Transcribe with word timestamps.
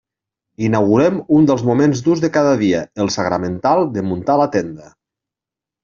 Inaugurem 0.69 1.19
un 1.41 1.45
dels 1.51 1.61
moments 1.67 2.03
durs 2.09 2.25
de 2.25 2.33
cada 2.39 2.57
dia: 2.65 2.83
el 3.05 3.15
sagramental 3.19 3.87
de 3.99 4.09
muntar 4.11 4.43
la 4.45 4.53
tenda. 4.59 4.95